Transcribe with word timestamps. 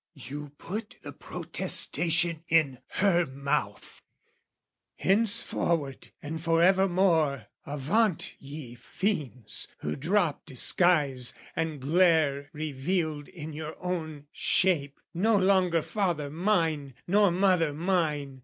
You 0.17 0.49
put 0.57 0.95
the 1.03 1.13
protestation 1.13 2.43
in 2.47 2.79
her 2.87 3.27
mouth 3.27 4.01
"Henceforward 4.95 6.11
and 6.23 6.41
forevermore, 6.41 7.45
avaunt 7.67 8.33
"Ye 8.39 8.73
fiends, 8.73 9.67
who 9.81 9.95
drop 9.95 10.43
disguise 10.47 11.35
and 11.55 11.79
glare 11.79 12.49
revealed 12.51 13.27
"In 13.27 13.53
your 13.53 13.79
own 13.79 14.25
shape, 14.31 14.99
no 15.13 15.37
longer 15.37 15.83
father 15.83 16.31
mine 16.31 16.95
"Nor 17.05 17.29
mother 17.29 17.71
mine! 17.71 18.39